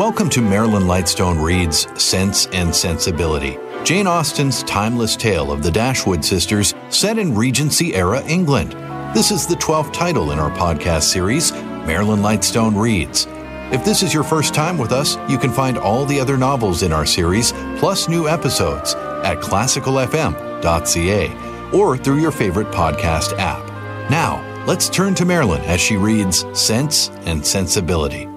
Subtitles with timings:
[0.00, 6.24] Welcome to Marilyn Lightstone Reads Sense and Sensibility, Jane Austen's timeless tale of the Dashwood
[6.24, 8.72] sisters set in Regency era England.
[9.14, 13.26] This is the 12th title in our podcast series, Marilyn Lightstone Reads.
[13.74, 16.82] If this is your first time with us, you can find all the other novels
[16.82, 23.68] in our series, plus new episodes, at classicalfm.ca or through your favorite podcast app.
[24.10, 28.29] Now, let's turn to Marilyn as she reads Sense and Sensibility.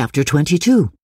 [0.00, 0.99] Chapter 22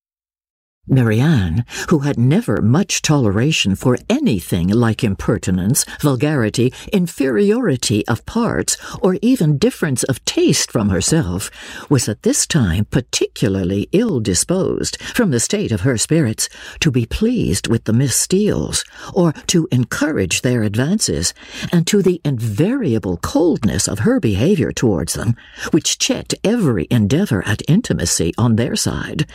[0.89, 9.17] Marianne, who had never much toleration for anything like impertinence, vulgarity, inferiority of parts, or
[9.21, 11.51] even difference of taste from herself,
[11.89, 16.47] was at this time particularly ill disposed, from the state of her spirits,
[16.79, 21.33] to be pleased with the Miss Steeles, or to encourage their advances,
[21.71, 25.35] and to the invariable coldness of her behaviour towards them,
[25.71, 29.25] which checked every endeavour at intimacy on their side,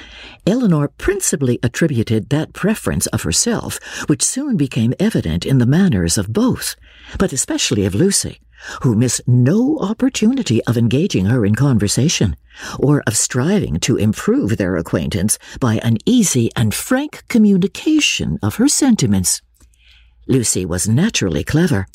[0.46, 6.32] Elinor principally attributed that preference of herself which soon became evident in the manners of
[6.32, 6.76] both,
[7.18, 8.40] but especially of Lucy,
[8.82, 12.36] who missed no opportunity of engaging her in conversation,
[12.78, 18.68] or of striving to improve their acquaintance by an easy and frank communication of her
[18.68, 19.42] sentiments.
[20.28, 21.88] Lucy was naturally clever.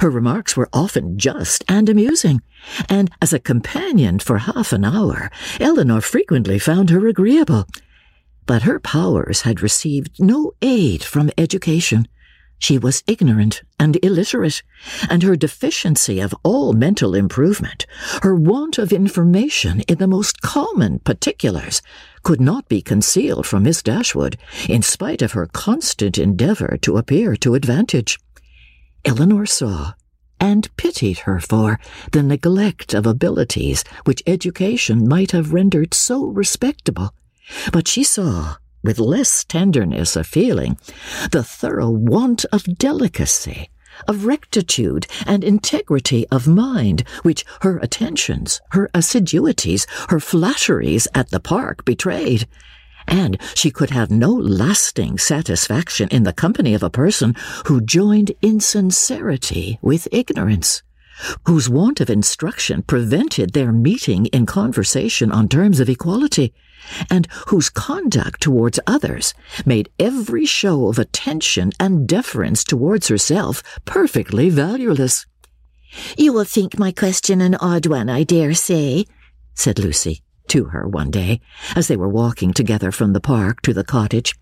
[0.00, 2.40] Her remarks were often just and amusing,
[2.88, 7.66] and as a companion for half an hour, Elinor frequently found her agreeable,
[8.46, 12.06] but her powers had received no aid from education.
[12.58, 14.62] She was ignorant and illiterate,
[15.10, 17.86] and her deficiency of all mental improvement,
[18.22, 21.82] her want of information in the most common particulars,
[22.22, 24.36] could not be concealed from Miss Dashwood,
[24.68, 28.18] in spite of her constant endeavour to appear to advantage.
[29.04, 29.94] Elinor saw
[30.38, 31.80] and pitied her for
[32.12, 37.12] the neglect of abilities which education might have rendered so respectable
[37.72, 40.78] but she saw, with less tenderness of feeling,
[41.30, 43.70] the thorough want of delicacy,
[44.08, 51.40] of rectitude and integrity of mind which her attentions, her assiduities, her flatteries at the
[51.40, 52.46] park betrayed.
[53.06, 57.34] And she could have no lasting satisfaction in the company of a person
[57.66, 60.82] who joined insincerity with ignorance
[61.46, 66.52] whose want of instruction prevented their meeting in conversation on terms of equality,
[67.10, 69.34] and whose conduct towards others
[69.64, 75.26] made every show of attention and deference towards herself perfectly valueless.
[76.16, 79.04] You will think my question an odd one, I dare say,
[79.54, 81.40] said Lucy to her one day,
[81.76, 84.34] as they were walking together from the park to the cottage.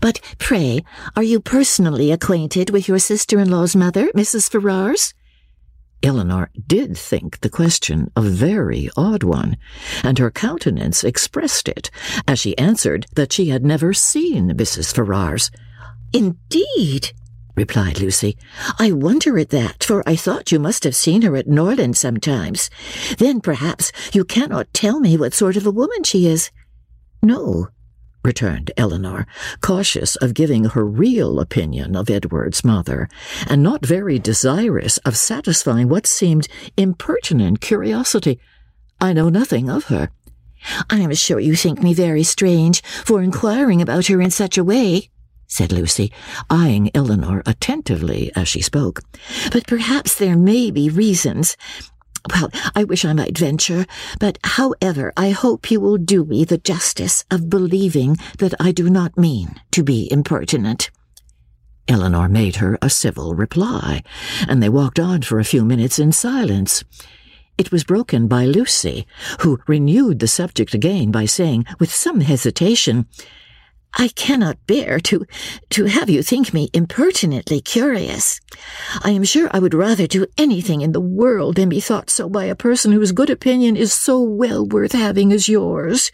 [0.00, 0.84] But pray,
[1.16, 4.50] are you personally acquainted with your sister-in-law's mother, Mrs.
[4.50, 5.14] Ferrars?
[6.02, 9.56] Elinor did think the question a very odd one,
[10.02, 11.90] and her countenance expressed it
[12.26, 14.94] as she answered that she had never seen Mrs.
[14.94, 15.50] Ferrars.
[16.12, 17.12] Indeed,
[17.54, 18.36] replied Lucy.
[18.78, 22.70] I wonder at that, for I thought you must have seen her at Norland sometimes.
[23.18, 26.50] Then perhaps you cannot tell me what sort of a woman she is.
[27.22, 27.68] No,
[28.24, 29.26] returned Elinor,
[29.60, 33.08] cautious of giving her real opinion of Edward's mother,
[33.48, 38.38] and not very desirous of satisfying what seemed impertinent curiosity.
[39.00, 40.10] I know nothing of her.
[40.88, 44.64] I am sure you think me very strange for inquiring about her in such a
[44.64, 45.10] way,
[45.48, 46.12] said Lucy,
[46.48, 49.00] eyeing Elinor attentively as she spoke.
[49.50, 51.56] But perhaps there may be reasons.
[52.30, 53.84] Well, I wish I might venture,
[54.20, 58.88] but however, I hope you will do me the justice of believing that I do
[58.88, 60.90] not mean to be impertinent.
[61.88, 64.02] Elinor made her a civil reply,
[64.48, 66.84] and they walked on for a few minutes in silence.
[67.58, 69.06] It was broken by Lucy,
[69.40, 73.06] who renewed the subject again by saying, with some hesitation,
[73.94, 75.26] I cannot bear to
[75.70, 78.40] to have you think me impertinently curious.
[79.02, 82.28] I am sure I would rather do anything in the world than be thought so
[82.28, 86.10] by a person whose good opinion is so well worth having as yours.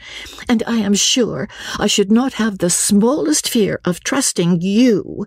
[0.49, 1.49] And I am sure
[1.79, 5.27] I should not have the smallest fear of trusting you.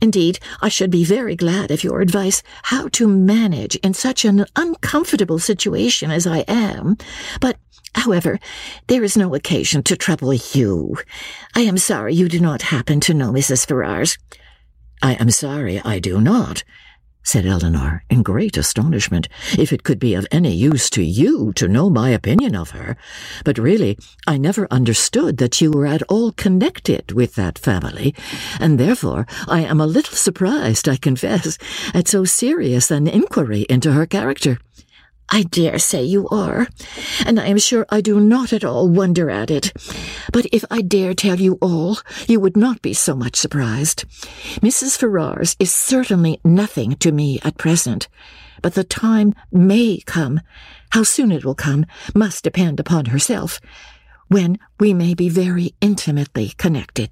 [0.00, 4.46] Indeed, I should be very glad of your advice how to manage in such an
[4.56, 6.96] uncomfortable situation as I am.
[7.40, 7.58] But
[7.94, 8.40] However,
[8.88, 10.96] there is no occasion to trouble you.
[11.54, 13.66] I am sorry you do not happen to know Mrs.
[13.66, 14.18] Ferrars.
[15.02, 16.64] I am sorry I do not.
[17.22, 19.28] said Elinor, in great astonishment,
[19.58, 22.96] if it could be of any use to you to know my opinion of her.
[23.44, 28.14] But really, I never understood that you were at all connected with that family,
[28.60, 31.56] and therefore I am a little surprised, I confess,
[31.94, 34.58] at so serious an inquiry into her character.
[35.28, 36.68] I dare say you are,
[37.26, 39.72] and I am sure I do not at all wonder at it.
[40.32, 41.98] But if I dare tell you all,
[42.28, 44.04] you would not be so much surprised.
[44.60, 44.96] Mrs.
[44.96, 48.08] Ferrars is certainly nothing to me at present,
[48.62, 50.40] but the time may come,
[50.90, 53.60] how soon it will come must depend upon herself,
[54.28, 57.10] when we may be very intimately connected.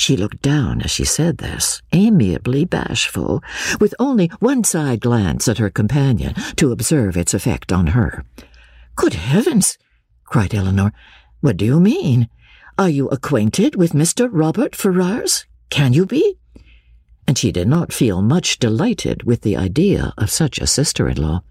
[0.00, 3.44] She looked down as she said this, amiably bashful,
[3.78, 8.24] with only one side glance at her companion to observe its effect on her.
[8.96, 9.76] Good heavens!
[10.24, 10.94] cried Elinor.
[11.42, 12.30] What do you mean?
[12.78, 14.30] Are you acquainted with Mr.
[14.32, 15.44] Robert Ferrars?
[15.68, 16.38] Can you be?
[17.28, 21.42] And she did not feel much delighted with the idea of such a sister-in-law.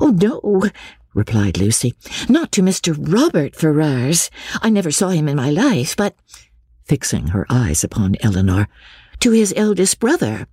[0.00, 0.70] Oh, no,
[1.12, 1.94] replied Lucy.
[2.28, 2.96] Not to Mr.
[2.96, 4.30] Robert Ferrars.
[4.62, 6.14] I never saw him in my life, but
[6.86, 8.68] fixing her eyes upon Elinor,
[9.20, 10.46] to his eldest brother.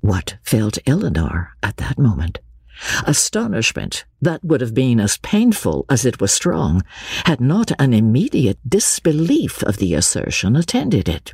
[0.00, 2.38] What felt Elinor at that moment?
[3.06, 6.82] Astonishment that would have been as painful as it was strong
[7.24, 11.32] had not an immediate disbelief of the assertion attended it.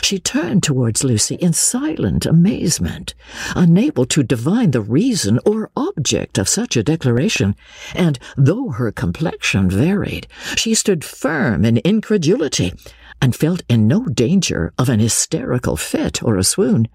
[0.00, 3.14] She turned towards Lucy in silent amazement,
[3.54, 7.54] unable to divine the reason or object of such a declaration,
[7.94, 10.26] and though her complexion varied,
[10.56, 12.72] she stood firm in incredulity,
[13.22, 16.88] and felt in no danger of an hysterical fit or a swoon.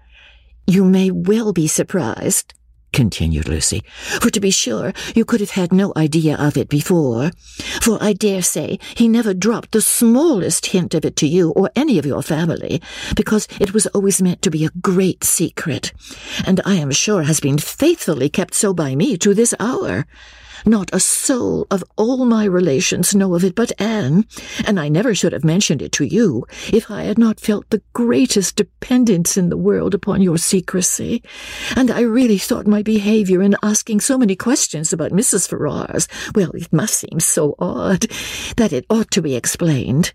[0.66, 2.52] You may well be surprised,
[2.92, 3.82] continued Lucy,
[4.20, 7.30] for to be sure you could have had no idea of it before,
[7.80, 11.70] for I dare say he never dropped the smallest hint of it to you or
[11.74, 12.82] any of your family,
[13.16, 15.92] because it was always meant to be a great secret,
[16.46, 20.06] and I am sure has been faithfully kept so by me to this hour.
[20.66, 24.26] Not a soul of all my relations know of it but Anne,
[24.66, 27.82] and I never should have mentioned it to you if I had not felt the
[27.92, 31.22] greatest dependence in the world upon your secrecy.
[31.76, 35.48] And I really thought my behaviour in asking so many questions about Mrs.
[35.48, 38.06] Ferrars, well, it must seem so odd,
[38.56, 40.12] that it ought to be explained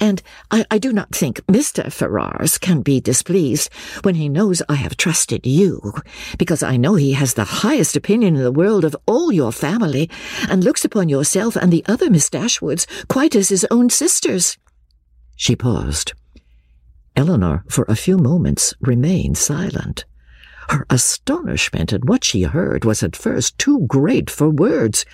[0.00, 1.92] and I, I do not think Mr.
[1.92, 3.70] Ferrars can be displeased
[4.02, 5.92] when he knows I have trusted you,
[6.38, 10.08] because I know he has the highest opinion in the world of all your family,
[10.48, 14.56] and looks upon yourself and the other Miss Dashwoods quite as his own sisters.
[15.36, 16.14] She paused.
[17.16, 20.04] Elinor, for a few moments, remained silent.
[20.70, 25.04] Her astonishment at what she heard was at first too great for words,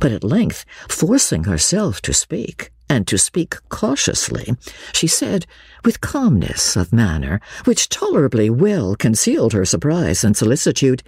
[0.00, 4.54] but at length, forcing herself to speak, and to speak cautiously,
[4.92, 5.46] she said,
[5.82, 11.02] with calmness of manner, which tolerably well concealed her surprise and solicitude,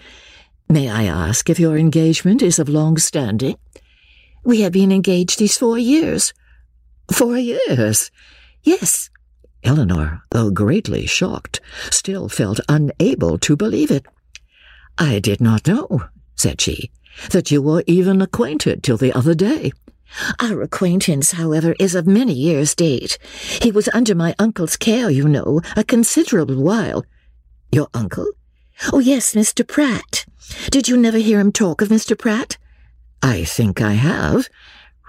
[0.67, 3.59] May I ask if your engagement is of long standing?
[4.45, 6.33] We have been engaged these four years.
[7.13, 8.11] Four years?
[8.63, 9.11] Yes.
[9.63, 11.61] Elinor, though greatly shocked,
[11.91, 14.07] still felt unable to believe it.
[14.97, 16.05] I did not know,
[16.35, 16.91] said she,
[17.31, 19.73] that you were even acquainted till the other day.
[20.41, 23.19] Our acquaintance, however, is of many years' date.
[23.61, 27.05] He was under my uncle's care, you know, a considerable while.
[27.73, 28.27] Your uncle?
[28.93, 29.67] Oh, yes, Mr.
[29.67, 30.27] Pratt.
[30.71, 32.19] Did you never hear him talk of Mr.
[32.19, 32.59] Pratt?
[33.23, 34.49] I think I have,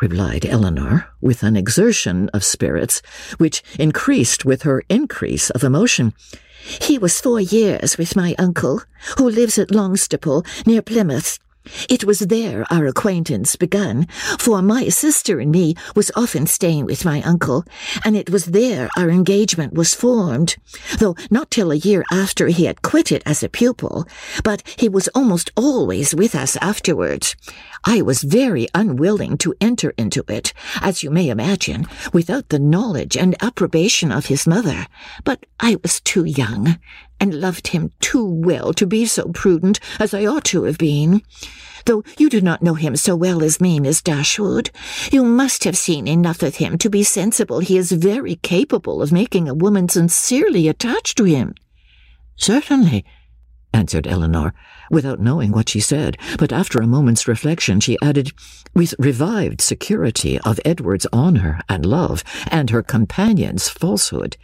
[0.02, 3.02] replied Elinor, with an exertion of spirits
[3.38, 6.14] which increased with her increase of emotion.
[6.82, 8.82] He was four years with my uncle,
[9.18, 11.38] who lives at Longstaple, near Plymouth.
[11.90, 14.08] It was there our acquaintance began,
[14.40, 17.66] for my sister and me was often staying with my uncle,
[18.04, 20.56] and it was there our engagement was formed,
[21.00, 24.08] though not till a year after he had quitted as a pupil,
[24.44, 27.36] but he was almost always with us afterwards.
[27.84, 33.16] I was very unwilling to enter into it, as you may imagine, without the knowledge
[33.16, 34.88] and approbation of his mother,
[35.24, 36.80] but I was too young,
[37.20, 41.22] and loved him too well to be so prudent as I ought to have been.
[41.86, 44.72] Though you do not know him so well as me, Miss Dashwood,
[45.12, 49.12] you must have seen enough of him to be sensible he is very capable of
[49.12, 51.54] making a woman sincerely attached to him.
[52.38, 53.06] Certainly,
[53.72, 54.54] answered Elinor,
[54.90, 58.32] without knowing what she said, but after a moment's reflection she added,
[58.74, 64.38] with revived security of Edward's honour and love, and her companion's falsehood,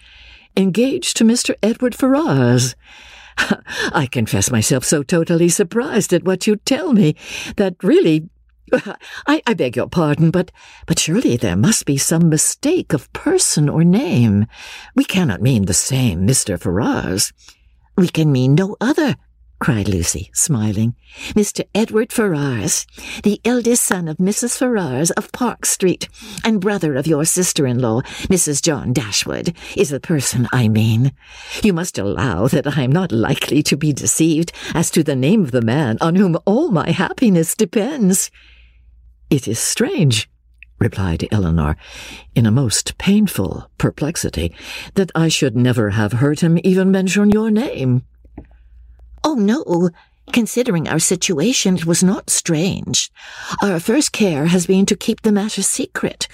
[0.56, 1.56] engaged to Mr.
[1.62, 2.76] Edward Ferrars.
[3.38, 7.16] I confess myself so totally surprised at what you tell me
[7.56, 8.30] that really
[9.28, 10.52] I, I, beg your pardon, but
[10.86, 14.46] but surely there must be some mistake of person or name.
[14.96, 16.60] We cannot mean the same Mr.
[16.60, 17.34] Ferrars.
[17.98, 19.16] We can mean no other,
[19.62, 20.96] cried Lucy, smiling.
[21.36, 21.64] Mr.
[21.76, 22.88] Edward Ferrars,
[23.22, 24.58] the eldest son of Mrs.
[24.58, 26.10] Ferrars of Park Street,
[26.44, 28.60] and brother of your sister-in-law, Mrs.
[28.64, 31.12] John Dashwood, is the person I mean.
[31.62, 35.44] You must allow that I am not likely to be deceived as to the name
[35.44, 38.32] of the man on whom all my happiness depends.
[39.30, 40.28] It is strange,
[40.80, 41.76] replied Elinor,
[42.34, 44.56] in a most painful perplexity,
[44.96, 48.06] that I should never have heard him even mention your name.
[49.24, 49.90] Oh, no.
[50.32, 53.12] Considering our situation, it was not strange.
[53.62, 56.28] Our first care has been to keep the matter secret.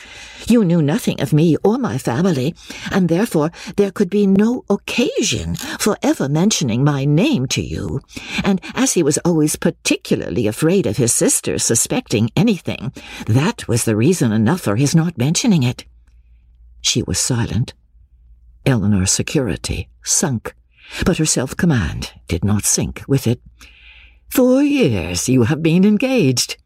[0.48, 2.54] You knew nothing of me or my family,
[2.92, 8.02] and therefore there could be no occasion for ever mentioning my name to you.
[8.44, 12.94] And as he was always particularly afraid of his sister suspecting anything,
[13.26, 15.86] that was the reason enough for his not mentioning it.
[16.82, 17.74] She was silent.
[18.66, 20.54] Elinor's security sunk
[21.06, 23.42] but her self-command did not sink with it.
[24.30, 26.58] Four years you have been engaged,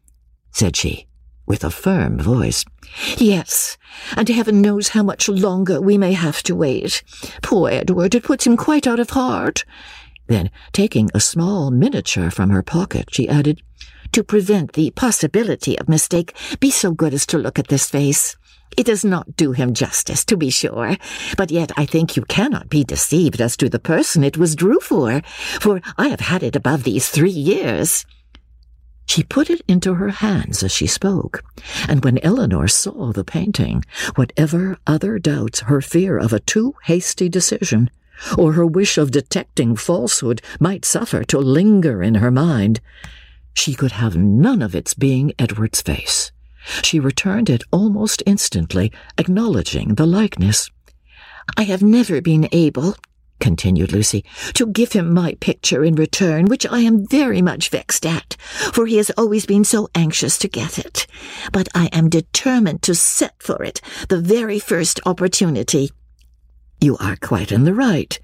[0.50, 1.06] said she,
[1.46, 2.64] with a firm voice.
[3.16, 3.78] Yes,
[4.16, 7.02] and heaven knows how much longer we may have to wait.
[7.42, 9.64] Poor Edward, it puts him quite out of heart.
[10.26, 13.62] Then, taking a small miniature from her pocket, she added,
[14.12, 18.36] To prevent the possibility of mistake, be so good as to look at this face.
[18.76, 20.96] It does not do him justice, to be sure,
[21.36, 24.80] but yet I think you cannot be deceived as to the person it was drew
[24.80, 25.20] for,
[25.60, 28.06] for I have had it above these three years.
[29.06, 31.44] She put it into her hands as she spoke,
[31.86, 37.28] and when Elinor saw the painting, whatever other doubts her fear of a too hasty
[37.28, 37.90] decision,
[38.38, 42.80] or her wish of detecting falsehood might suffer to linger in her mind,
[43.52, 46.32] she could have none of its being Edward's face.
[46.82, 50.70] She returned it almost instantly, acknowledging the likeness.
[51.56, 52.96] I have never been able,
[53.40, 58.06] continued Lucy, to give him my picture in return, which I am very much vexed
[58.06, 58.36] at,
[58.72, 61.06] for he has always been so anxious to get it.
[61.52, 65.90] But I am determined to set for it the very first opportunity.
[66.80, 68.18] You are quite in the right,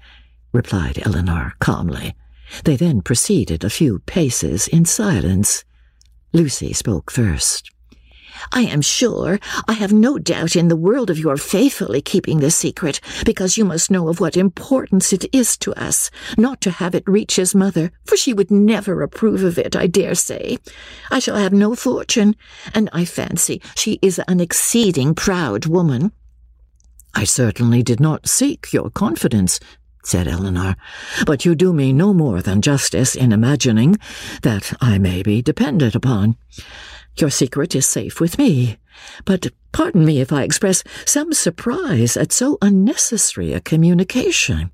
[0.53, 2.15] replied Elinor calmly.
[2.63, 5.63] They then proceeded a few paces in silence.
[6.33, 7.71] Lucy spoke first.
[8.51, 12.51] I am sure, I have no doubt in the world of your faithfully keeping the
[12.51, 16.95] secret, because you must know of what importance it is to us not to have
[16.95, 20.57] it reach his mother, for she would never approve of it, I dare say.
[21.11, 22.35] I shall have no fortune,
[22.73, 26.11] and I fancy she is an exceeding proud woman.
[27.13, 29.59] I certainly did not seek your confidence,
[30.03, 30.75] said Elinor,
[31.25, 33.97] but you do me no more than justice in imagining
[34.41, 36.37] that I may be depended upon.
[37.17, 38.77] Your secret is safe with me,
[39.25, 44.71] but pardon me if I express some surprise at so unnecessary a communication.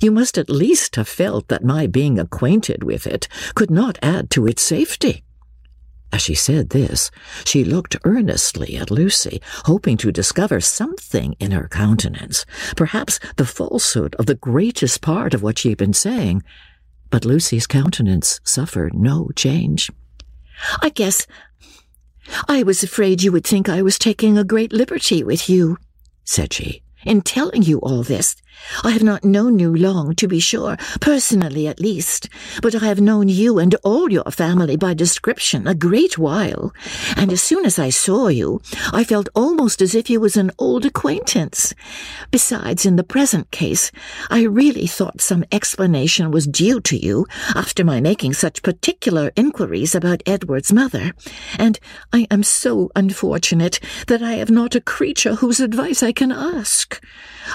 [0.00, 4.30] You must at least have felt that my being acquainted with it could not add
[4.30, 5.22] to its safety.
[6.16, 7.10] As she said this,
[7.44, 14.14] she looked earnestly at Lucy, hoping to discover something in her countenance, perhaps the falsehood
[14.14, 16.42] of the greatest part of what she had been saying.
[17.10, 19.90] But Lucy's countenance suffered no change.
[20.80, 21.26] I guess
[22.48, 25.76] I was afraid you would think I was taking a great liberty with you,
[26.24, 28.36] said she, in telling you all this.
[28.82, 32.28] I have not known you long, to be sure, personally at least,
[32.62, 36.72] but I have known you and all your family by description a great while,
[37.16, 38.60] and as soon as I saw you,
[38.92, 41.74] I felt almost as if you was an old acquaintance.
[42.30, 43.92] Besides, in the present case,
[44.30, 49.94] I really thought some explanation was due to you after my making such particular inquiries
[49.94, 51.12] about Edward's mother,
[51.58, 51.78] and
[52.12, 56.95] I am so unfortunate that I have not a creature whose advice I can ask.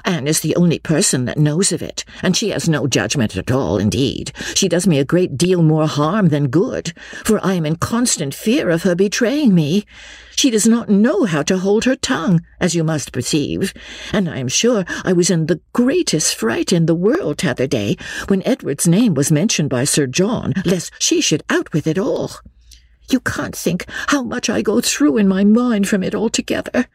[0.06, 3.52] Anne is the only person that knows of it, and she has no judgment at
[3.52, 4.32] all, indeed.
[4.56, 6.94] She does me a great deal more harm than good,
[7.24, 9.86] for I am in constant fear of her betraying me.
[10.36, 13.74] She does not know how to hold her tongue, as you must perceive,
[14.12, 17.98] and I am sure I was in the greatest fright in the world t'other day
[18.28, 22.32] when Edward's name was mentioned by Sir John, lest she should out with it all.
[23.10, 26.86] You can't think how much I go through in my mind from it altogether.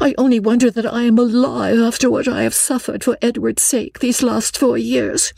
[0.00, 4.00] I only wonder that I am alive after what I have suffered for Edward's sake
[4.00, 5.32] these last four years.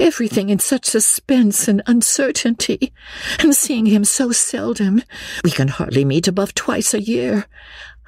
[0.00, 2.92] Everything in such suspense and uncertainty,
[3.38, 5.02] and seeing him so seldom.
[5.44, 7.46] We can hardly meet above twice a year.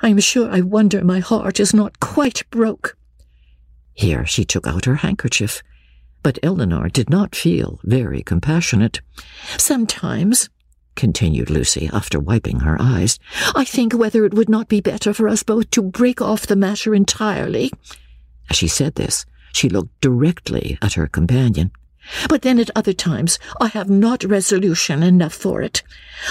[0.02, 2.97] I am sure I wonder my heart is not quite broke.
[3.95, 5.62] Here she took out her handkerchief,
[6.23, 9.00] but Elinor did not feel very compassionate.
[9.57, 10.50] Sometimes,
[10.97, 13.19] continued Lucy, after wiping her eyes,
[13.55, 16.57] I think whether it would not be better for us both to break off the
[16.57, 17.71] matter entirely.
[18.50, 21.71] As she said this, she looked directly at her companion.
[22.29, 25.83] But then at other times I have not resolution enough for it.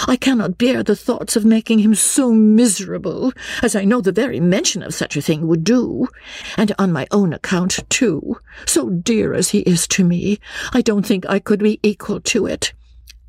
[0.06, 3.32] I cannot bear the thoughts of making him so miserable,
[3.62, 6.08] as I know the very mention of such a thing would do.
[6.56, 10.38] And on my own account, too, so dear as he is to me,
[10.72, 12.72] I don't think I could be equal to it.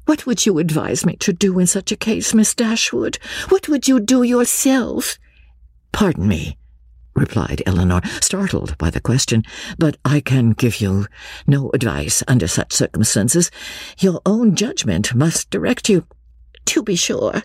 [0.07, 3.19] What would you advise me to do in such a case, Miss Dashwood?
[3.49, 5.19] What would you do yourself?
[5.91, 6.57] Pardon me,
[7.13, 9.43] replied Elinor, startled by the question,
[9.77, 11.07] but I can give you
[11.45, 13.51] no advice under such circumstances.
[13.99, 16.05] Your own judgment must direct you.
[16.67, 17.43] To be sure,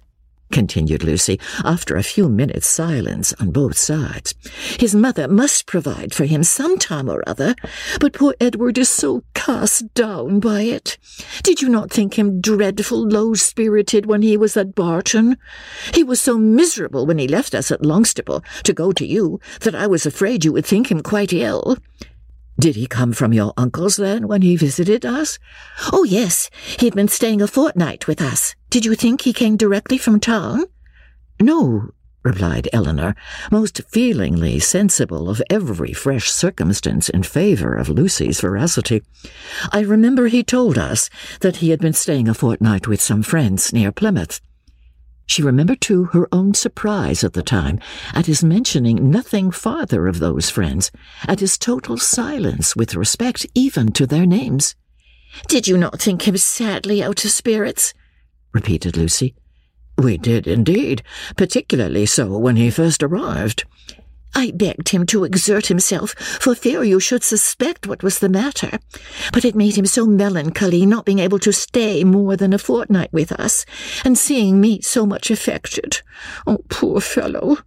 [0.52, 4.35] continued Lucy, after a few minutes' silence on both sides.
[4.78, 7.56] His mother must provide for him some time or other,
[7.99, 10.99] but poor Edward is so cast down by it.
[11.42, 15.37] Did you not think him dreadful low-spirited when he was at Barton?
[15.92, 19.75] He was so miserable when he left us at Longstaple to go to you that
[19.75, 21.76] I was afraid you would think him quite ill.
[22.61, 25.38] Did he come from your uncle's then when he visited us?
[25.92, 26.50] Oh, yes.
[26.78, 28.54] He'd been staying a fortnight with us.
[28.73, 30.64] Did you think he came directly from town?
[31.38, 31.91] No,
[32.23, 33.14] replied Elinor,
[33.50, 39.02] most feelingly sensible of every fresh circumstance in favour of Lucy's veracity.
[39.73, 41.11] I remember he told us
[41.41, 44.41] that he had been staying a fortnight with some friends near Plymouth.
[45.26, 47.79] She remembered, too, her own surprise at the time
[48.14, 50.91] at his mentioning nothing farther of those friends,
[51.29, 54.76] at his total silence with respect even to their names.
[55.47, 57.93] Did you not think him sadly out of spirits?
[58.52, 59.35] Repeated Lucy.
[59.99, 61.02] We did indeed,
[61.37, 63.64] particularly so when he first arrived.
[64.35, 68.78] I begged him to exert himself for fear you should suspect what was the matter,
[69.32, 73.12] but it made him so melancholy not being able to stay more than a fortnight
[73.12, 73.66] with us,
[74.04, 76.00] and seeing me so much affected.
[76.47, 77.59] Oh, poor fellow!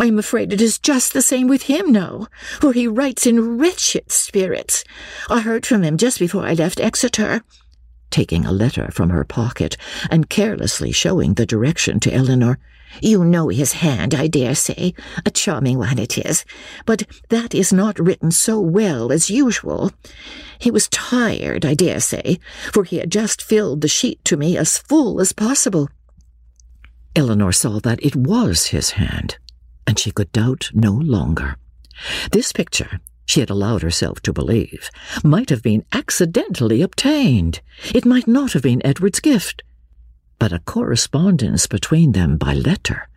[0.00, 2.26] I am afraid it is just the same with him now,
[2.58, 4.82] for he writes in wretched spirits.
[5.28, 7.42] I heard from him just before I left Exeter
[8.10, 9.76] taking a letter from her pocket
[10.10, 12.58] and carelessly showing the direction to Elinor.
[13.00, 14.94] You know his hand, I dare say.
[15.24, 16.44] A charming one it is.
[16.86, 19.92] But that is not written so well as usual.
[20.58, 22.40] He was tired, I dare say,
[22.72, 25.88] for he had just filled the sheet to me as full as possible.
[27.14, 29.38] Elinor saw that it was his hand,
[29.86, 31.56] and she could doubt no longer.
[32.32, 34.90] This picture, she had allowed herself to believe,
[35.24, 37.60] might have been accidentally obtained.
[37.94, 39.62] It might not have been Edward's gift
[40.40, 43.08] but a correspondence between them by letter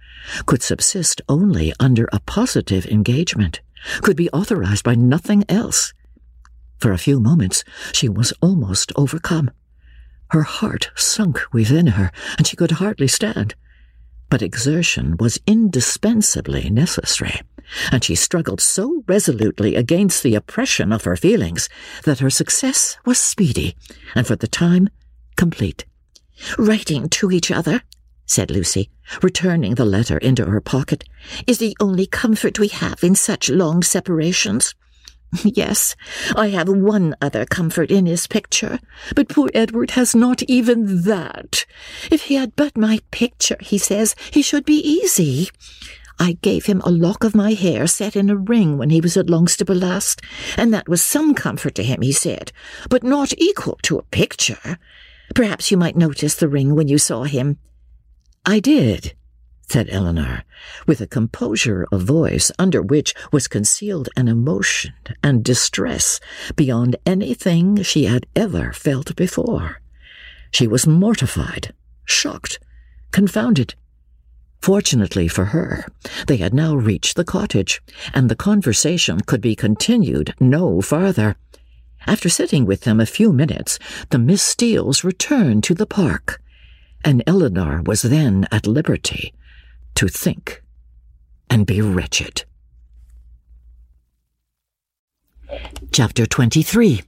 [0.45, 3.61] could subsist only under a positive engagement,
[4.01, 5.93] could be authorized by nothing else.
[6.77, 9.51] For a few moments she was almost overcome.
[10.31, 13.55] Her heart sunk within her, and she could hardly stand.
[14.29, 17.41] But exertion was indispensably necessary,
[17.91, 21.69] and she struggled so resolutely against the oppression of her feelings
[22.03, 23.75] that her success was speedy,
[24.15, 24.89] and for the time
[25.35, 25.85] complete.
[26.57, 27.81] Writing to each other,
[28.25, 28.89] said Lucy,
[29.21, 31.03] returning the letter into her pocket,
[31.47, 34.73] is the only comfort we have in such long separations.
[35.43, 35.95] Yes,
[36.35, 38.79] I have one other comfort in his picture,
[39.15, 41.65] but poor Edward has not even that.
[42.11, 45.49] If he had but my picture, he says, he should be easy.
[46.19, 49.17] I gave him a lock of my hair set in a ring when he was
[49.17, 50.21] at Longstaple last,
[50.57, 52.51] and that was some comfort to him, he said,
[52.89, 54.77] but not equal to a picture.
[55.35, 57.57] Perhaps you might notice the ring when you saw him.
[58.45, 59.13] I did,
[59.69, 60.43] said Elinor,
[60.85, 66.19] with a composure of voice under which was concealed an emotion and distress
[66.55, 69.81] beyond anything she had ever felt before.
[70.51, 71.73] She was mortified,
[72.05, 72.59] shocked,
[73.11, 73.75] confounded.
[74.63, 75.85] Fortunately for her,
[76.27, 77.81] they had now reached the cottage,
[78.13, 81.35] and the conversation could be continued no farther.
[82.07, 83.77] After sitting with them a few minutes,
[84.09, 86.41] the Miss Steeles returned to the park,
[87.03, 89.33] and Elinor was then at liberty
[89.95, 90.63] to think
[91.49, 92.45] and be wretched.
[95.91, 97.01] Chapter 23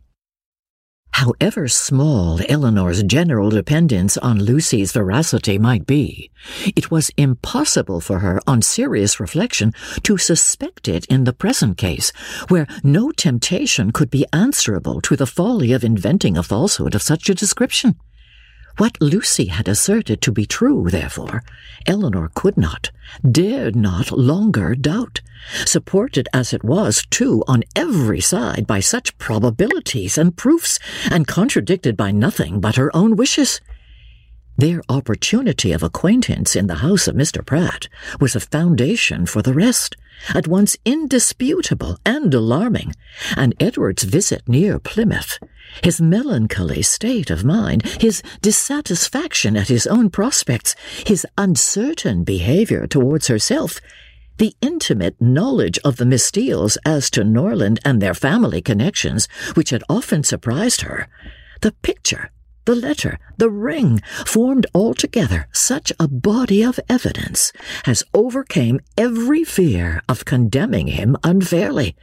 [1.15, 6.29] However small Elinor's general dependence on Lucy's veracity might be,
[6.75, 9.71] it was impossible for her, on serious reflection,
[10.03, 12.11] to suspect it in the present case,
[12.49, 17.29] where no temptation could be answerable to the folly of inventing a falsehood of such
[17.29, 17.95] a description.
[18.77, 21.43] What Lucy had asserted to be true, therefore,
[21.85, 22.91] Elinor could not,
[23.23, 25.21] dared not longer doubt,
[25.65, 30.77] supported as it was, too, on every side by such probabilities and proofs,
[31.09, 33.61] and contradicted by nothing but her own wishes.
[34.57, 37.45] Their opportunity of acquaintance in the house of Mr.
[37.45, 37.89] Pratt
[38.21, 39.97] was a foundation for the rest,
[40.33, 42.93] at once indisputable and alarming,
[43.35, 45.39] and Edward's visit near Plymouth,
[45.83, 50.73] his melancholy state of mind, his dissatisfaction at his own prospects,
[51.05, 53.81] his uncertain behaviour towards herself,
[54.37, 59.71] the intimate knowledge of the Miss Steeles as to Norland and their family connections, which
[59.71, 61.09] had often surprised her,
[61.59, 62.31] the picture
[62.65, 67.53] the letter, the ring, formed altogether such a body of evidence
[67.85, 71.95] as overcame every fear of condemning him unfairly,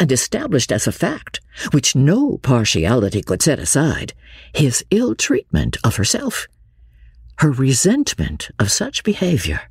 [0.00, 1.40] and established as a fact,
[1.70, 4.14] which no partiality could set aside,
[4.54, 6.46] his ill treatment of herself.
[7.38, 9.70] Her resentment of such behavior,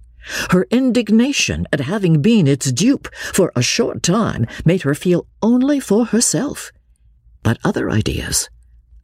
[0.52, 5.80] her indignation at having been its dupe for a short time, made her feel only
[5.80, 6.72] for herself.
[7.44, 8.50] But other ideas,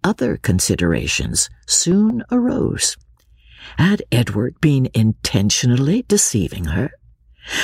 [0.04, 2.98] other considerations soon arose.
[3.78, 6.92] Had Edward been intentionally deceiving her?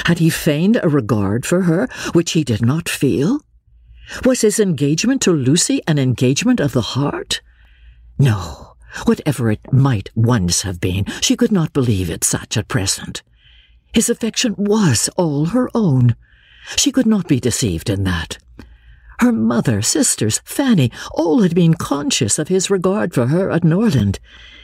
[0.05, 3.41] Had he feigned a regard for her which he did not feel?
[4.25, 7.41] Was his engagement to Lucy an engagement of the heart?
[8.17, 8.75] No,
[9.05, 13.21] whatever it might once have been, she could not believe it such at present.
[13.93, 16.15] His affection was all her own.
[16.75, 18.37] She could not be deceived in that.
[19.19, 24.17] Her mother, sisters, Fanny, all had been conscious of his regard for her at Norland.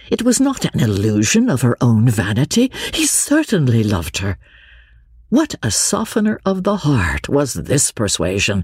[0.09, 2.71] It was not an illusion of her own vanity.
[2.93, 4.37] He certainly loved her.
[5.27, 8.63] What a softener of the heart was this persuasion!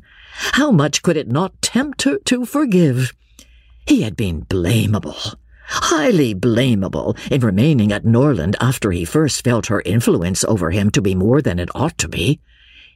[0.53, 3.11] How much could it not tempt her to forgive?
[3.85, 9.81] He had been blamable, highly blamable, in remaining at Norland after he first felt her
[9.81, 12.39] influence over him to be more than it ought to be.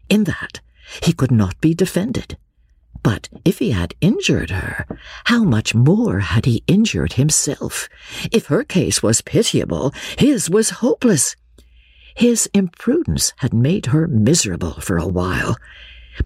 [0.08, 0.62] In that,
[1.04, 2.38] he could not be defended.
[3.06, 4.88] But if he had injured her,
[5.26, 7.88] how much more had he injured himself?
[8.32, 11.36] If her case was pitiable, his was hopeless.
[12.16, 15.56] His imprudence had made her miserable for a while,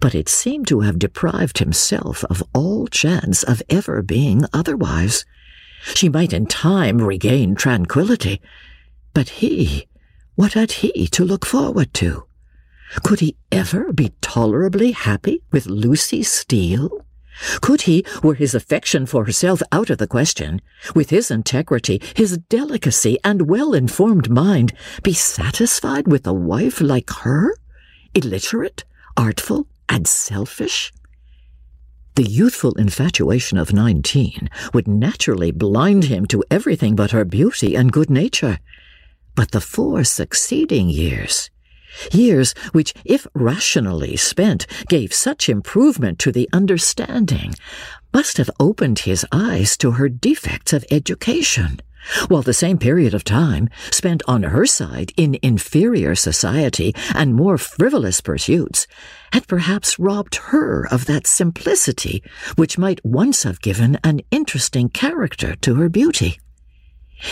[0.00, 5.26] but it seemed to have deprived himself of all chance of ever being otherwise.
[5.94, 8.40] She might in time regain tranquillity,
[9.12, 9.86] but he,
[10.34, 12.24] what had he to look forward to?
[13.04, 17.04] Could he ever be tolerably happy with Lucy Steele?
[17.60, 20.60] Could he, were his affection for herself out of the question,
[20.94, 24.72] with his integrity, his delicacy, and well informed mind,
[25.02, 27.54] be satisfied with a wife like her?
[28.14, 28.84] Illiterate,
[29.16, 30.92] artful, and selfish?
[32.16, 37.92] The youthful infatuation of nineteen would naturally blind him to everything but her beauty and
[37.92, 38.58] good nature.
[39.36, 41.48] But the four succeeding years,
[42.12, 47.54] years which, if rationally spent, gave such improvement to the understanding,
[48.12, 51.80] must have opened his eyes to her defects of education,
[52.28, 57.58] while the same period of time, spent on her side in inferior society and more
[57.58, 58.86] frivolous pursuits,
[59.32, 62.22] had perhaps robbed her of that simplicity
[62.56, 66.38] which might once have given an interesting character to her beauty.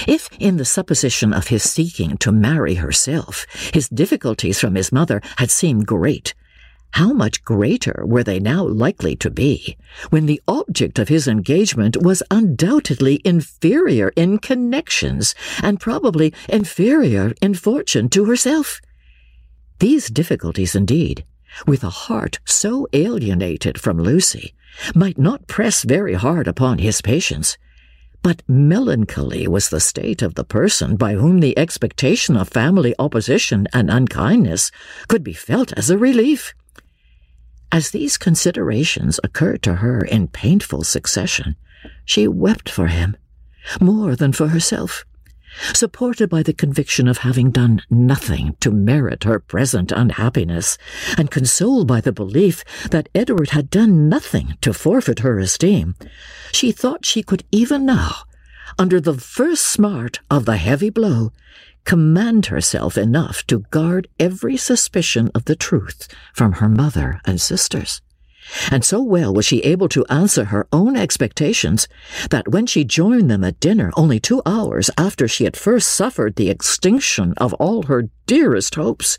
[0.06, 5.20] If, in the supposition of his seeking to marry herself, his difficulties from his mother
[5.36, 6.34] had seemed great,
[6.92, 9.76] how much greater were they now likely to be
[10.10, 17.54] when the object of his engagement was undoubtedly inferior in connections and probably inferior in
[17.54, 18.80] fortune to herself?
[19.78, 21.24] These difficulties, indeed,
[21.66, 24.54] with a heart so alienated from Lucy,
[24.94, 27.56] might not press very hard upon his patience
[28.22, 33.66] but melancholy was the state of the person by whom the expectation of family opposition
[33.72, 34.70] and unkindness
[35.08, 36.54] could be felt as a relief.
[37.70, 41.56] As these considerations occurred to her in painful succession,
[42.04, 43.16] she wept for him,
[43.80, 45.04] more than for herself
[45.74, 50.78] supported by the conviction of having done nothing to merit her present unhappiness,
[51.16, 55.94] and consoled by the belief that Edward had done nothing to forfeit her esteem,
[56.52, 58.14] she thought she could even now,
[58.78, 61.32] under the first smart of the heavy blow,
[61.84, 68.02] command herself enough to guard every suspicion of the truth from her mother and sisters.
[68.70, 71.88] And so well was she able to answer her own expectations
[72.30, 76.36] that when she joined them at dinner only two hours after she had first suffered
[76.36, 79.18] the extinction of all her dearest hopes,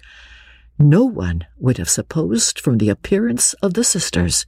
[0.77, 4.45] no one would have supposed from the appearance of the sisters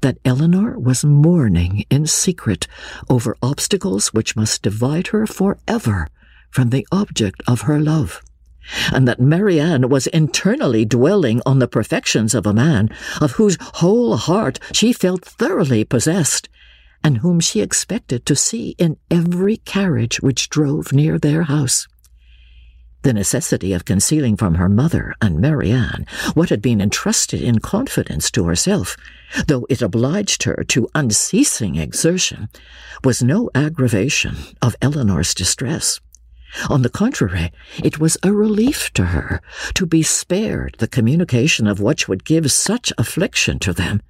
[0.00, 2.66] that Elinor was mourning in secret
[3.08, 6.08] over obstacles which must divide her forever
[6.50, 8.22] from the object of her love
[8.92, 14.16] and that Marianne was internally dwelling on the perfections of a man of whose whole
[14.16, 16.48] heart she felt thoroughly possessed,
[17.02, 21.86] and whom she expected to see in every carriage which drove near their house.
[23.02, 28.30] The necessity of concealing from her mother and Marianne what had been entrusted in confidence
[28.32, 28.94] to herself,
[29.46, 32.50] though it obliged her to unceasing exertion,
[33.02, 35.98] was no aggravation of Elinor's distress.
[36.68, 39.40] On the contrary, it was a relief to her
[39.74, 44.02] to be spared the communication of which would give such affliction to them,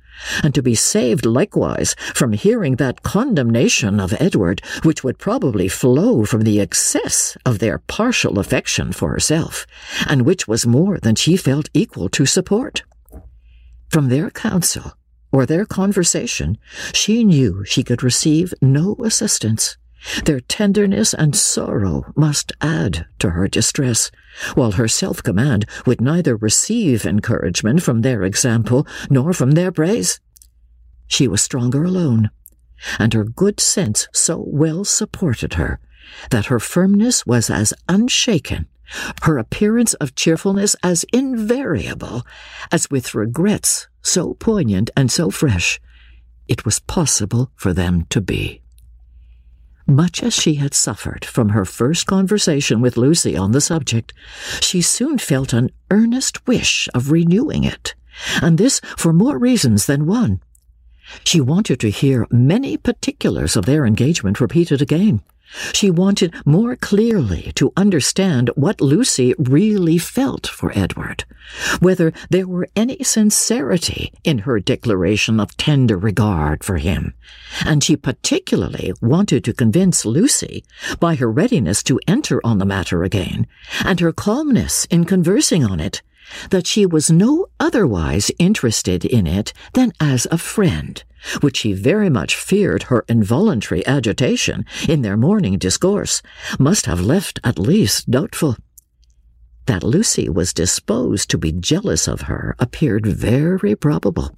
[0.43, 6.25] and to be saved likewise from hearing that condemnation of Edward which would probably flow
[6.25, 9.67] from the excess of their partial affection for herself,
[10.07, 12.83] and which was more than she felt equal to support.
[13.89, 14.95] From their counsel
[15.33, 16.59] or their conversation,
[16.93, 19.77] she knew she could receive no assistance.
[20.25, 24.11] Their tenderness and sorrow must add to her distress,
[24.55, 30.21] while her self command would neither receive encouragement from their example nor from their praise.
[31.07, 32.31] She was stronger alone,
[32.99, 35.81] and her good sense so well supported her
[36.31, 38.67] that her firmness was as unshaken,
[39.23, 42.27] her appearance of cheerfulness as invariable,
[42.73, 45.81] as with regrets so poignant and so fresh
[46.51, 48.60] it was possible for them to be.
[49.91, 54.13] Much as she had suffered from her first conversation with Lucy on the subject,
[54.61, 57.97] she soon felt an earnest wish of renewing it,
[58.41, 60.41] and this for more reasons than one.
[61.25, 65.23] She wanted to hear many particulars of their engagement repeated again,
[65.73, 71.25] she wanted more clearly to understand what Lucy really felt for Edward,
[71.81, 77.15] whether there were any sincerity in her declaration of tender regard for him,
[77.65, 80.65] and she particularly wanted to convince Lucy
[80.99, 83.47] by her readiness to enter on the matter again,
[83.85, 86.03] and her calmness in conversing on it,
[86.51, 91.03] that she was no otherwise interested in it than as a friend,
[91.41, 96.23] which he very much feared her involuntary agitation in their morning discourse
[96.59, 98.57] must have left at least doubtful.
[99.67, 104.35] That Lucy was disposed to be jealous of her appeared very probable.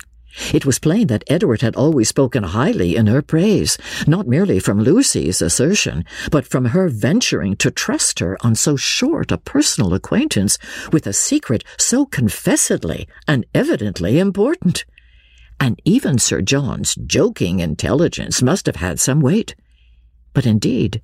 [0.53, 4.81] It was plain that Edward had always spoken highly in her praise, not merely from
[4.81, 10.59] Lucy's assertion, but from her venturing to trust her on so short a personal acquaintance
[10.91, 14.85] with a secret so confessedly and evidently important.
[15.61, 19.55] And even Sir John's joking intelligence must have had some weight.
[20.35, 21.01] But indeed,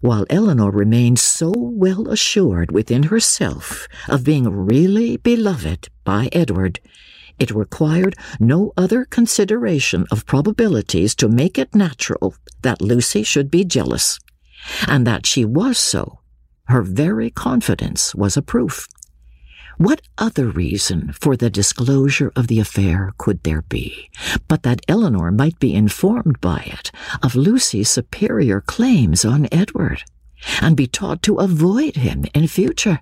[0.00, 6.80] while Elinor remained so well assured within herself of being really beloved by Edward,
[7.38, 13.64] it required no other consideration of probabilities to make it natural that Lucy should be
[13.64, 14.18] jealous,
[14.86, 16.20] and that she was so.
[16.66, 18.88] Her very confidence was a proof.
[19.78, 24.08] What other reason for the disclosure of the affair could there be,
[24.48, 26.90] but that Elinor might be informed by it
[27.22, 30.02] of Lucy's superior claims on Edward,
[30.62, 33.00] and be taught to avoid him in future?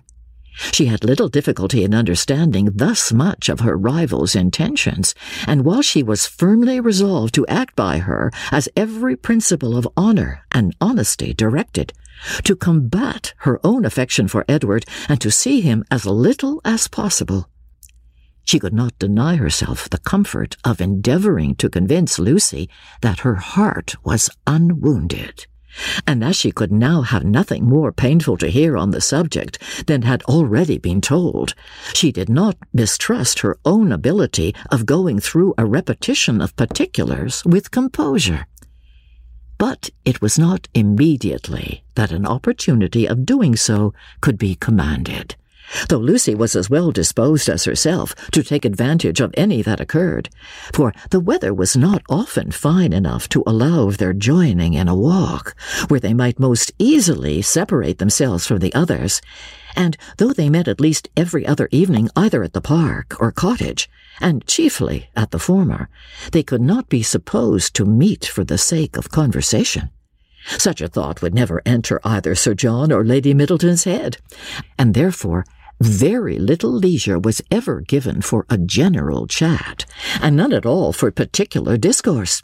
[0.73, 5.15] She had little difficulty in understanding thus much of her rival's intentions,
[5.47, 10.41] and while she was firmly resolved to act by her as every principle of honor
[10.51, 11.93] and honesty directed,
[12.43, 17.49] to combat her own affection for Edward and to see him as little as possible,
[18.43, 22.69] she could not deny herself the comfort of endeavoring to convince Lucy
[23.01, 25.47] that her heart was unwounded
[26.07, 30.03] and as she could now have nothing more painful to hear on the subject than
[30.03, 31.53] had already been told,
[31.93, 37.71] she did not mistrust her own ability of going through a repetition of particulars with
[37.71, 38.45] composure.
[39.57, 45.35] But it was not immediately that an opportunity of doing so could be commanded
[45.89, 50.29] though Lucy was as well disposed as herself to take advantage of any that occurred,
[50.73, 54.95] for the weather was not often fine enough to allow of their joining in a
[54.95, 55.55] walk,
[55.87, 59.21] where they might most easily separate themselves from the others,
[59.75, 63.89] and though they met at least every other evening either at the park or cottage,
[64.21, 65.89] and chiefly at the former,
[66.31, 69.89] they could not be supposed to meet for the sake of conversation.
[70.47, 74.17] Such a thought would never enter either Sir John or Lady Middleton's head,
[74.77, 75.45] and therefore
[75.81, 79.85] very little leisure was ever given for a general chat,
[80.21, 82.43] and none at all for particular discourse.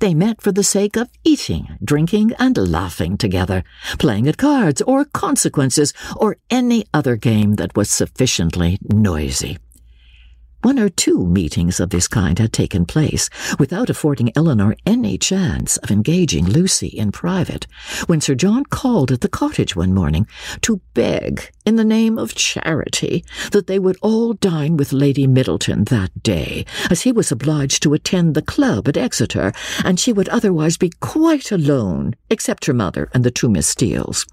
[0.00, 3.64] They met for the sake of eating, drinking, and laughing together,
[3.98, 9.58] playing at cards or consequences or any other game that was sufficiently noisy.
[10.62, 15.78] One or two meetings of this kind had taken place, without affording Elinor any chance
[15.78, 17.66] of engaging Lucy in private,
[18.08, 20.26] when Sir John called at the cottage one morning
[20.60, 25.84] to beg, in the name of charity, that they would all dine with Lady Middleton
[25.84, 30.28] that day, as he was obliged to attend the club at Exeter, and she would
[30.28, 34.26] otherwise be quite alone, except her mother and the two Miss Steeles.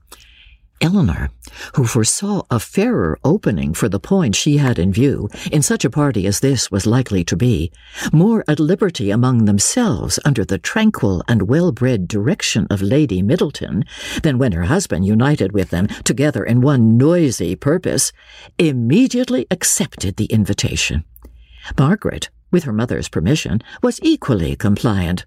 [0.81, 1.29] Elinor,
[1.75, 5.89] who foresaw a fairer opening for the point she had in view in such a
[5.89, 7.71] party as this was likely to be,
[8.13, 13.85] more at liberty among themselves under the tranquil and well-bred direction of Lady Middleton
[14.23, 18.11] than when her husband united with them together in one noisy purpose,
[18.57, 21.03] immediately accepted the invitation.
[21.77, 25.25] Margaret, with her mother's permission, was equally compliant,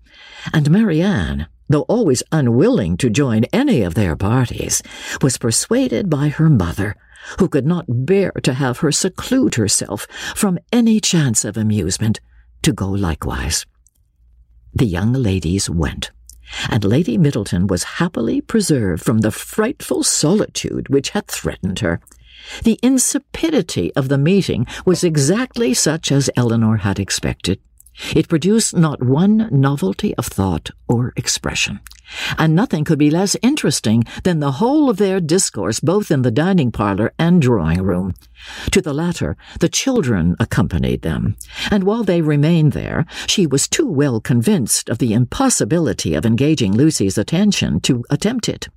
[0.54, 4.82] and Marianne, though always unwilling to join any of their parties,
[5.22, 6.96] was persuaded by her mother,
[7.38, 12.20] who could not bear to have her seclude herself from any chance of amusement,
[12.62, 13.64] to go likewise.
[14.74, 16.10] The young ladies went,
[16.68, 22.00] and Lady Middleton was happily preserved from the frightful solitude which had threatened her.
[22.64, 27.60] The insipidity of the meeting was exactly such as Elinor had expected.
[28.14, 31.80] It produced not one novelty of thought or expression,
[32.38, 36.30] and nothing could be less interesting than the whole of their discourse both in the
[36.30, 38.14] dining parlour and drawing room.
[38.72, 41.36] To the latter, the children accompanied them,
[41.70, 46.72] and while they remained there, she was too well convinced of the impossibility of engaging
[46.72, 48.68] Lucy's attention to attempt it.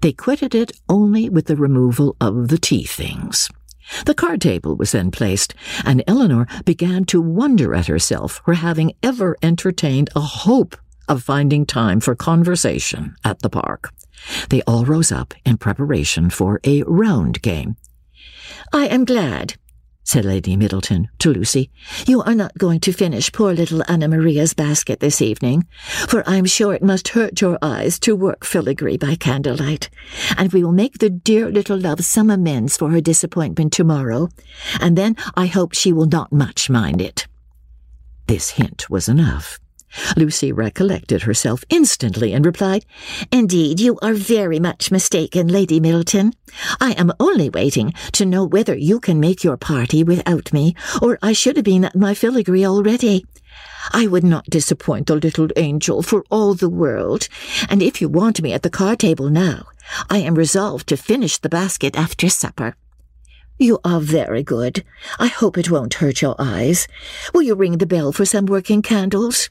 [0.00, 3.48] They quitted it only with the removal of the tea things.
[4.06, 8.92] The card table was then placed, and Elinor began to wonder at herself for having
[9.02, 10.76] ever entertained a hope
[11.08, 13.92] of finding time for conversation at the park.
[14.48, 17.76] They all rose up in preparation for a round game.
[18.72, 19.54] I am glad,
[20.04, 21.70] said Lady Middleton to Lucy,
[22.06, 25.66] you are not going to finish poor little Anna Maria's basket this evening,
[26.06, 29.88] for I am sure it must hurt your eyes to work filigree by candlelight,
[30.36, 34.28] and we will make the dear little love some amends for her disappointment tomorrow,
[34.80, 37.26] and then I hope she will not much mind it.
[38.26, 39.58] This hint was enough.
[40.16, 42.84] Lucy recollected herself instantly and replied,
[43.30, 46.32] Indeed, you are very much mistaken, Lady Middleton.
[46.80, 51.18] I am only waiting to know whether you can make your party without me, or
[51.22, 53.24] I should have been at my filigree already.
[53.92, 57.28] I would not disappoint the little angel for all the world,
[57.68, 59.66] and if you want me at the card table now,
[60.10, 62.76] I am resolved to finish the basket after supper.
[63.58, 64.84] You are very good.
[65.18, 66.88] I hope it won't hurt your eyes.
[67.32, 69.48] Will you ring the bell for some working candles?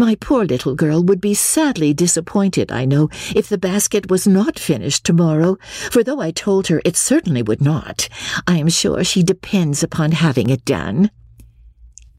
[0.00, 4.58] My poor little girl would be sadly disappointed, I know, if the basket was not
[4.58, 5.58] finished tomorrow,
[5.90, 8.08] for though I told her it certainly would not,
[8.46, 11.10] I am sure she depends upon having it done.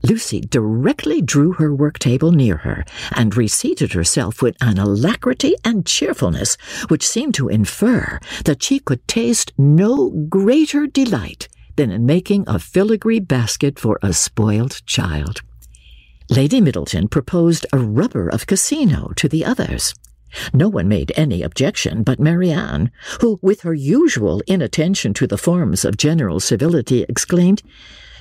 [0.03, 5.83] Lucy directly drew her work table near her and reseated herself with an alacrity and
[5.83, 12.43] cheerfulness which seemed to infer that she could taste no greater delight than in making
[12.45, 15.41] a filigree basket for a spoiled child.
[16.31, 19.93] Lady Middleton proposed a rubber of casino to the others.
[20.53, 22.89] No one made any objection but Marianne,
[23.19, 27.61] who, with her usual inattention to the forms of general civility, exclaimed,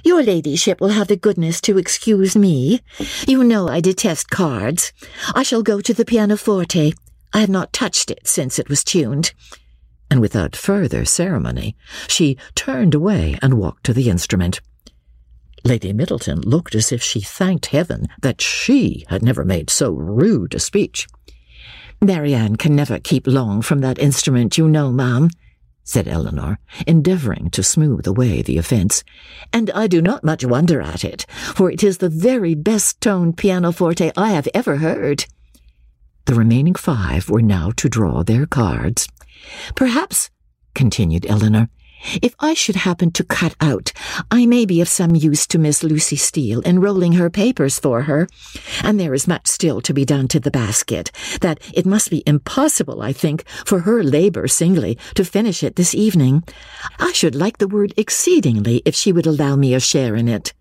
[0.05, 2.81] Your ladyship will have the goodness to excuse me.
[3.29, 4.93] You know I detest cards.
[5.33, 6.95] I shall go to the pianoforte.
[7.33, 9.33] I have not touched it since it was tuned.
[10.11, 11.77] And without further ceremony,
[12.09, 14.61] she turned away and walked to the instrument.
[15.65, 20.55] Lady Middleton looked as if she thanked heaven that she had never made so rude
[20.55, 21.07] a speech.
[22.03, 25.29] Marianne can never keep long from that instrument, you know, ma'am,
[25.85, 29.03] said Elinor, endeavouring to smooth away the offence,
[29.53, 33.37] and I do not much wonder at it, for it is the very best toned
[33.37, 35.27] pianoforte I have ever heard.
[36.27, 39.09] The remaining five were now to draw their cards.
[39.75, 40.31] Perhaps,
[40.75, 41.69] continued Elinor,
[42.23, 43.93] if I should happen to cut out,
[44.31, 48.03] I may be of some use to Miss Lucy Steele in rolling her papers for
[48.03, 48.29] her,
[48.83, 51.11] and there is much still to be done to the basket,
[51.41, 55.95] that it must be impossible, I think, for her labour singly to finish it this
[55.95, 56.45] evening.
[56.99, 60.55] I should like the word exceedingly if she would allow me a share in it.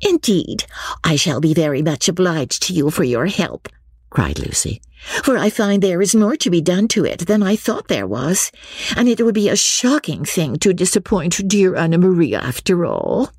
[0.00, 0.64] Indeed,
[1.04, 3.68] I shall be very much obliged to you for your help,
[4.12, 4.82] cried Lucy,
[5.24, 8.06] for I find there is more to be done to it than I thought there
[8.06, 8.52] was,
[8.94, 13.30] and it would be a shocking thing to disappoint dear Anna Maria after all.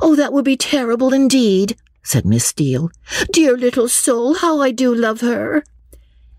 [0.00, 2.90] Oh, that would be terrible indeed, said Miss Steele.
[3.30, 5.64] Dear little soul, how I do love her.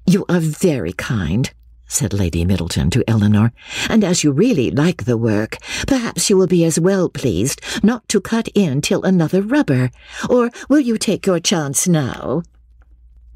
[0.08, 1.54] You are very kind,
[1.88, 3.54] said Lady Middleton to Elinor,
[3.90, 8.10] and as you really like the work, perhaps you will be as well pleased not
[8.10, 9.92] to cut in till another rubber.
[10.28, 12.42] Or will you take your chance now?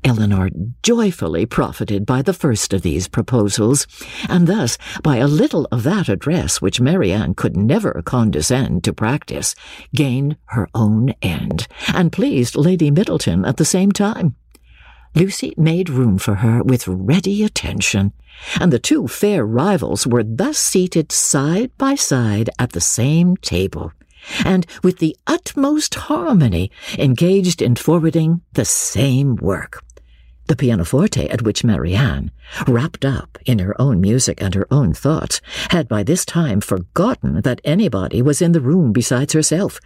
[0.06, 0.52] Elinor
[0.84, 3.88] joyfully profited by the first of these proposals,
[4.30, 9.56] and thus by a little of that address which Marianne could never condescend to practice,
[9.96, 14.36] gained her own end, and pleased Lady Middleton at the same time.
[15.16, 18.14] Lucy made room for her with ready attention,
[18.62, 23.92] and the two fair rivals were thus seated side by side at the same table
[24.44, 29.85] and with the utmost harmony engaged in forwarding the same work.
[30.48, 32.30] The pianoforte at which Marianne,
[32.68, 35.42] wrapped up in her own music and her own thoughts,
[35.72, 39.80] had by this time forgotten that anybody was in the room besides herself,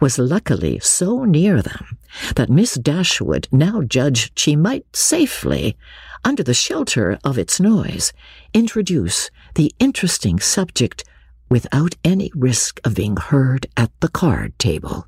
[0.00, 1.98] was luckily so near them
[2.34, 5.76] that Miss Dashwood now judged she might safely,
[6.24, 8.12] under the shelter of its noise,
[8.52, 11.04] introduce the interesting subject
[11.48, 15.06] without any risk of being heard at the card table.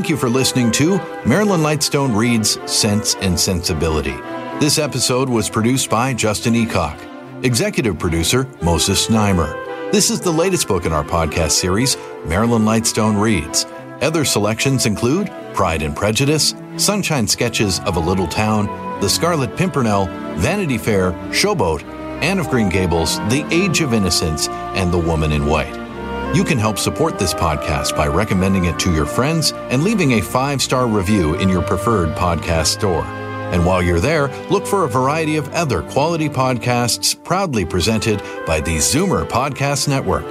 [0.00, 0.96] Thank you for listening to
[1.26, 4.16] Marilyn Lightstone Reads Sense and Sensibility.
[4.58, 6.98] This episode was produced by Justin Eacock,
[7.44, 9.92] executive producer Moses Znaimer.
[9.92, 13.66] This is the latest book in our podcast series, Marilyn Lightstone Reads.
[14.00, 18.68] Other selections include Pride and Prejudice, Sunshine Sketches of a Little Town,
[19.02, 21.82] The Scarlet Pimpernel, Vanity Fair, Showboat,
[22.22, 25.79] Anne of Green Gables, The Age of Innocence, and The Woman in White.
[26.32, 30.22] You can help support this podcast by recommending it to your friends and leaving a
[30.22, 33.04] five star review in your preferred podcast store.
[33.52, 38.60] And while you're there, look for a variety of other quality podcasts proudly presented by
[38.60, 40.24] the Zoomer Podcast Network.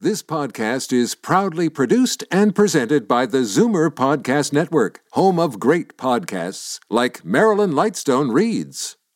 [0.00, 5.96] This podcast is proudly produced and presented by the Zoomer Podcast Network, home of great
[5.98, 8.96] podcasts like Marilyn Lightstone Reads.